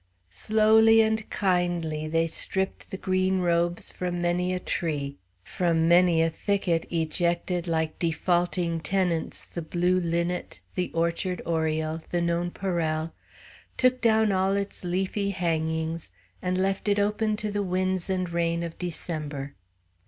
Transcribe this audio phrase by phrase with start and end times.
[0.31, 6.29] Slowly and kindly they stripped the green robes from many a tree, from many a
[6.31, 13.13] thicket ejected like defaulting tenants the blue linnet, the orchard oriole, the nonpareil,
[13.77, 16.09] took down all its leafy hangings
[16.41, 19.53] and left it open to the winds and rain of December.